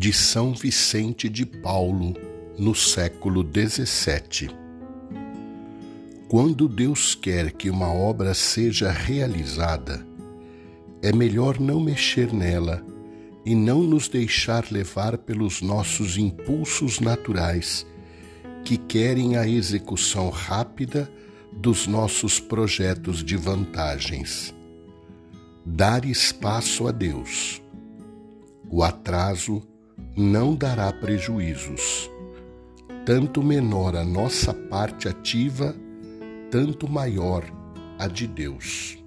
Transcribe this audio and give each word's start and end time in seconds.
de 0.00 0.14
São 0.14 0.54
Vicente 0.54 1.28
de 1.28 1.44
Paulo 1.44 2.14
no 2.58 2.74
século 2.74 3.42
XVII. 3.46 4.48
Quando 6.26 6.66
Deus 6.66 7.14
quer 7.14 7.52
que 7.52 7.68
uma 7.68 7.92
obra 7.92 8.32
seja 8.32 8.90
realizada, 8.90 10.02
é 11.02 11.12
melhor 11.12 11.60
não 11.60 11.78
mexer 11.78 12.32
nela 12.32 12.82
e 13.44 13.54
não 13.54 13.82
nos 13.82 14.08
deixar 14.08 14.72
levar 14.72 15.18
pelos 15.18 15.60
nossos 15.60 16.16
impulsos 16.16 16.98
naturais 16.98 17.86
que 18.64 18.78
querem 18.78 19.36
a 19.36 19.46
execução 19.46 20.30
rápida 20.30 21.12
dos 21.52 21.86
nossos 21.86 22.40
projetos 22.40 23.22
de 23.22 23.36
vantagens. 23.36 24.54
Dar 25.66 26.06
espaço 26.06 26.88
a 26.88 26.90
Deus. 26.90 27.60
O 28.66 28.82
atraso 28.82 29.62
não 30.16 30.54
dará 30.54 30.92
prejuízos. 30.92 32.10
Tanto 33.06 33.42
menor 33.42 33.96
a 33.96 34.04
nossa 34.04 34.52
parte 34.52 35.08
ativa, 35.08 35.74
tanto 36.50 36.88
maior 36.88 37.44
a 37.98 38.06
de 38.06 38.26
Deus. 38.26 38.99